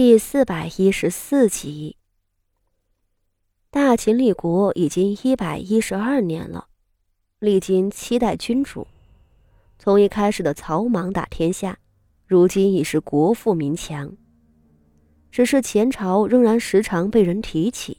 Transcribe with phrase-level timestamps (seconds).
[0.00, 1.96] 第四百一十四集。
[3.68, 6.68] 大秦立国已经一百一十二年了，
[7.40, 8.86] 历经七代君主，
[9.76, 11.80] 从一开始的草莽打天下，
[12.28, 14.16] 如今已是国富民强。
[15.32, 17.98] 只是前朝仍然时常被人提起，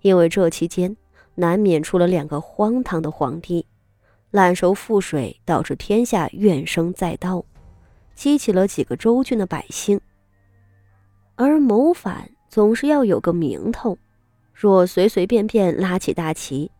[0.00, 0.96] 因为这期间
[1.36, 3.64] 难免出了两个荒唐的皇帝，
[4.32, 7.44] 滥收赋税，导致天下怨声载道，
[8.16, 10.00] 激起了几个州郡的百姓。
[11.44, 13.96] 而谋反总是要有个名头，
[14.52, 16.70] 若随随便便拉起大旗，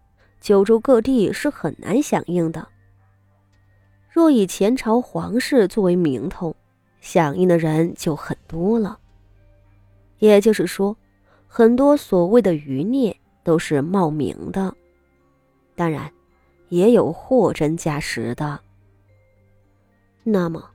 [0.40, 2.68] 九州各地是很难响应的。
[4.10, 6.54] 若以前朝皇室作为名头，
[7.00, 8.98] 响应的人就很多了。
[10.18, 10.96] 也就是说，
[11.46, 14.72] 很多所谓的余孽都是冒名的，
[15.74, 16.12] 当然，
[16.68, 18.60] 也有货真价实的。
[20.22, 20.70] 那么，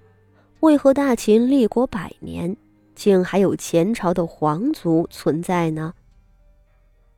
[0.60, 2.58] 为何大秦立国百年？
[2.98, 5.94] 竟还有前朝的皇族存在呢？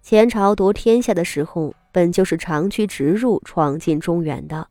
[0.01, 4.67] 前朝夺天下的时候，本就是长驱直入，闯进中原的。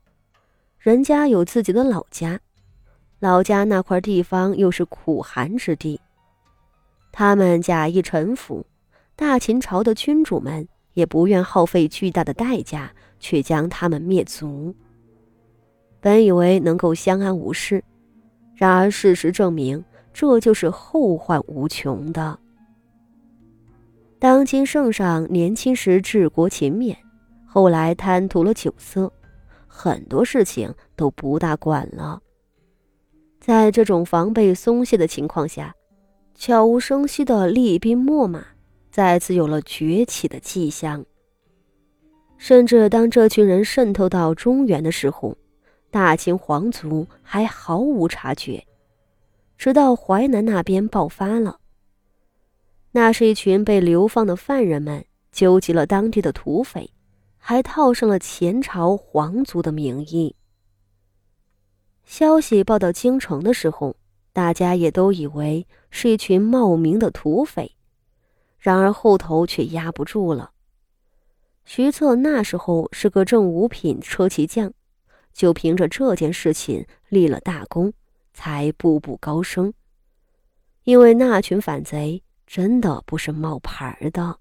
[0.77, 2.39] 人家有自己的老家，
[3.17, 5.99] 老家那块地方又是苦寒之地。
[7.11, 8.63] 他们假意臣服，
[9.15, 14.75] 大秦朝的君主们也不愿耗费巨大的代价去将他们灭族。
[15.99, 17.83] 本以为能够相安无事，
[18.53, 19.83] 然而事实证明。
[20.13, 22.37] 这就是后患无穷的。
[24.19, 26.95] 当今圣上年轻时治国勤勉，
[27.45, 29.11] 后来贪图了酒色，
[29.65, 32.21] 很多事情都不大管了。
[33.39, 35.73] 在这种防备松懈的情况下，
[36.35, 38.45] 悄无声息的厉兵秣马，
[38.91, 41.05] 再次有了崛起的迹象。
[42.37, 45.37] 甚至当这群人渗透到中原的时候，
[45.89, 48.63] 大秦皇族还毫无察觉。
[49.59, 51.59] 直到淮南那边爆发了，
[52.91, 56.93] 那是一群被流放的犯人们纠集了当地的土匪，
[57.37, 60.33] 还套上了前朝皇族的名义。
[62.05, 63.97] 消息报到京城的时候，
[64.31, 67.75] 大家也都以为是一群冒名的土匪，
[68.59, 70.51] 然而后头却压不住了。
[71.65, 74.71] 徐策那时候是个正五品车骑将，
[75.33, 77.91] 就凭着这件事情立了大功。
[78.33, 79.73] 才步步高升，
[80.83, 84.39] 因为那群反贼真的不是冒牌的。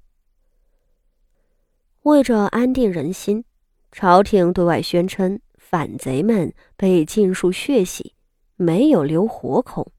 [2.03, 3.45] 为着安定人心，
[3.93, 8.15] 朝廷对外宣称反贼们被尽数血洗，
[8.57, 9.93] 没有留活口，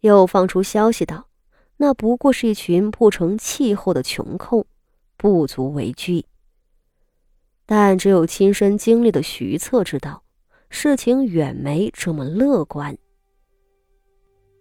[0.00, 1.28] 又放出消息道，
[1.76, 4.66] 那不过是一群不成气候的穷寇，
[5.16, 6.24] 不足为惧。
[7.64, 10.21] 但只有亲身经历的徐策知道。
[10.74, 12.96] 事情远没这么乐观。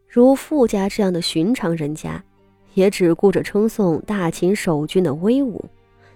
[0.06, 2.22] 如傅家这样的寻常人家，
[2.74, 5.64] 也只顾着称颂大秦守军的威武，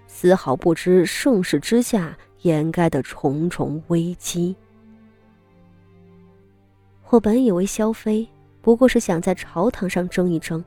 [0.05, 4.53] 丝毫不知盛世之下掩盖的重重危机。
[7.07, 8.27] 我本以为萧妃
[8.61, 10.63] 不过是想在朝堂上争一争，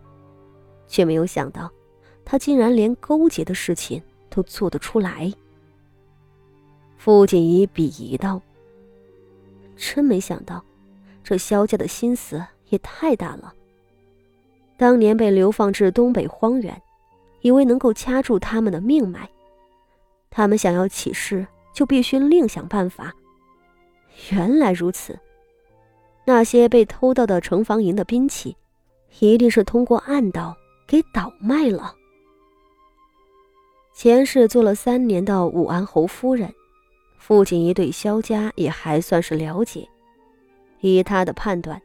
[0.87, 1.71] 却没有想到，
[2.25, 5.31] 他竟然连勾结的事情都做得出来。
[6.97, 8.41] 傅锦仪鄙夷道。
[9.79, 10.63] 真没想到，
[11.23, 13.55] 这萧家的心思也太大了。
[14.77, 16.83] 当年被流放至东北荒原，
[17.41, 19.31] 以为能够掐住他们的命脉，
[20.29, 23.15] 他们想要起事，就必须另想办法。
[24.31, 25.19] 原来如此，
[26.25, 28.57] 那些被偷到的城防营的兵器，
[29.21, 30.57] 一定是通过暗道
[30.87, 31.95] 给倒卖了。
[33.95, 36.53] 前世做了三年的武安侯夫人。
[37.19, 39.87] 父亲一对萧家也还算是了解，
[40.81, 41.83] 以他的判断，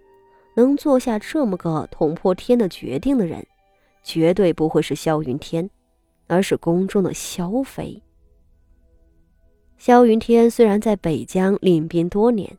[0.56, 3.46] 能做下这么个捅破天的决定的人，
[4.04, 5.70] 绝对不会是萧云天，
[6.28, 8.02] 而是宫中的萧妃。
[9.78, 12.58] 萧云天虽然在北疆领兵多年，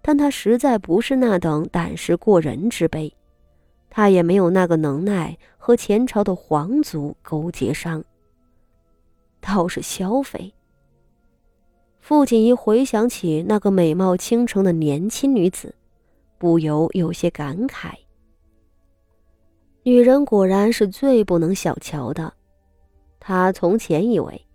[0.00, 3.12] 但他实在不是那等胆识过人之辈，
[3.88, 8.04] 他也没有那个能耐和前朝的皇族勾结上。
[9.40, 10.54] 倒是萧妃。
[12.00, 15.74] 傅锦衣回想起那个美貌倾城的年轻女子，
[16.38, 17.92] 不由有些感慨。
[19.82, 22.32] 女人果然是最不能小瞧的。
[23.20, 24.46] 他从前以为，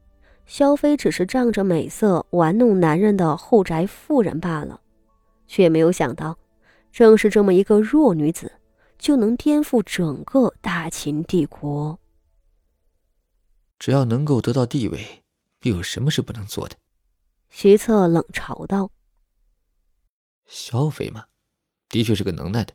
[0.45, 4.81] 萧妃只是仗着美色玩弄男人的后宅妇人罢了，
[5.47, 6.37] 却没有想到，
[6.91, 8.51] 正是这么一个弱女子，
[8.97, 11.97] 就能颠覆整个大秦帝国。
[13.79, 15.23] 只要能够得到地位，
[15.61, 16.75] 又有什么是不能做的？
[17.57, 18.91] 徐策冷嘲道
[20.45, 21.27] ：“萧妃嘛，
[21.87, 22.73] 的确是个能耐的，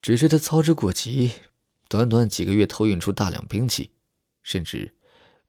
[0.00, 1.32] 只是他操之过急，
[1.86, 3.92] 短短几个月偷运出大量兵器，
[4.42, 4.96] 甚至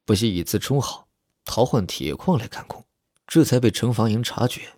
[0.04, 1.08] 不惜以次充好，
[1.46, 2.86] 淘换铁矿来干空，
[3.26, 4.74] 这才被城防营察觉。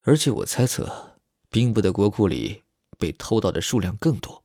[0.00, 1.20] 而且我猜测，
[1.50, 2.64] 兵部的国库里
[2.98, 4.44] 被偷盗的数量更多。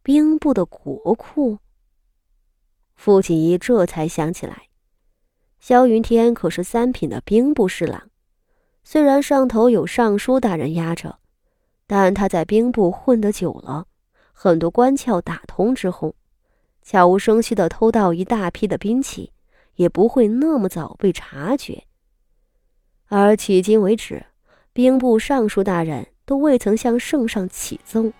[0.00, 1.58] 兵部的国库，
[2.94, 4.68] 傅锦仪这才想起来，
[5.60, 8.10] 萧云天可是三品的兵部侍郎，
[8.84, 11.18] 虽然上头有尚书大人压着，
[11.86, 13.86] 但他在兵部混得久了，
[14.32, 16.14] 很多关窍打通之后，
[16.82, 19.32] 悄无声息的偷盗一大批的兵器，
[19.74, 21.84] 也不会那么早被察觉。
[23.08, 24.24] 而迄今为止，
[24.72, 28.12] 兵部尚书大人都未曾向圣上启奏，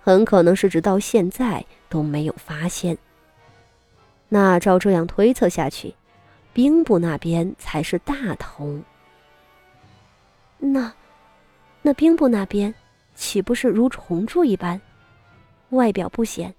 [0.00, 2.98] 很可能是直到现在都没有发现。
[4.28, 5.94] 那照这样推测下去，
[6.54, 8.80] 兵部那边才是大头。
[10.56, 10.90] 那，
[11.82, 12.72] 那兵部那边
[13.14, 14.80] 岂不是如虫蛀一般，
[15.70, 16.54] 外表不显，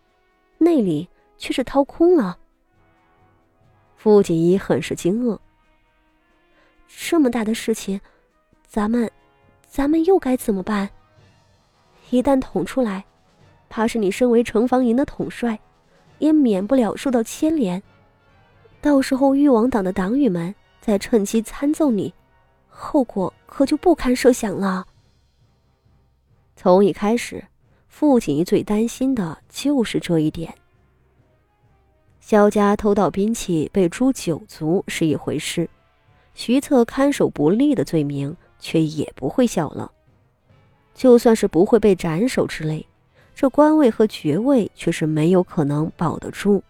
[0.58, 1.08] 内里
[1.38, 2.38] 却是掏空了？
[3.96, 5.40] 傅锦衣很是惊愕。
[6.88, 8.00] 这么大的事情，
[8.68, 9.10] 咱们，
[9.66, 10.90] 咱们又该怎么办？
[12.10, 13.04] 一旦捅出来，
[13.70, 15.58] 怕是你身为城防营的统帅，
[16.20, 17.82] 也免不了受到牵连。
[18.86, 22.14] 到时候誉王党的党羽们再趁机参奏你，
[22.70, 24.86] 后果可就不堪设想了。
[26.56, 27.44] 从一开始，
[27.88, 30.54] 父亲最担心的就是这一点。
[32.20, 35.68] 萧家偷盗兵器被诛九族是一回事。
[36.36, 39.92] 徐策看守不力的罪名却也不会小了，
[40.94, 42.86] 就算是不会被斩首之类，
[43.34, 46.62] 这官位和爵位却是没有可能保得住。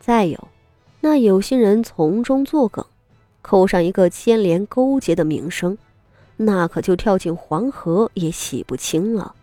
[0.00, 0.48] 再有，
[1.04, 2.86] 那有心人从中作梗，
[3.42, 5.76] 扣上一个牵连勾结的名声，
[6.36, 9.34] 那可就跳进黄河也洗不清了。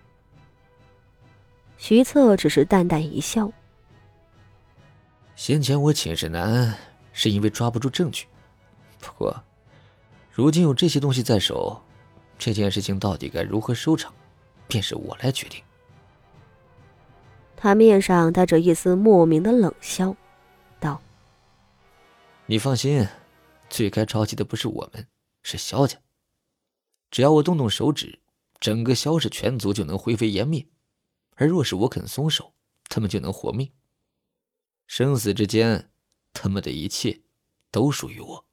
[1.77, 3.51] 徐策只是淡淡一笑
[5.35, 6.77] ：“先前我寝食难安，
[7.11, 8.25] 是因为抓不住证据。”
[9.01, 9.43] 不过，
[10.31, 11.81] 如今有这些东西在手，
[12.37, 14.13] 这件事情到底该如何收场，
[14.65, 15.61] 便是我来决定。
[17.57, 20.15] 他面上带着一丝莫名的冷笑，道
[22.49, 23.07] ：“你放心，
[23.69, 25.07] 最该着急的不是我们，
[25.43, 26.01] 是萧家。
[27.11, 28.23] 只要我动动手指，
[28.59, 30.63] 整个萧氏全族就能灰飞烟灭；
[31.35, 32.55] 而若是我肯松手，
[32.85, 33.71] 他们就能活命。
[34.87, 35.91] 生死之间，
[36.33, 37.21] 他们的一切
[37.69, 38.45] 都属于我。”